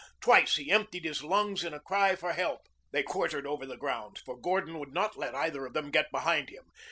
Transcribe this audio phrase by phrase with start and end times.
[0.19, 2.61] Twice he emptied his lungs in a cry for help.
[2.89, 6.49] They quartered over the ground, for Gordon would not let either of them get behind
[6.49, 6.63] him.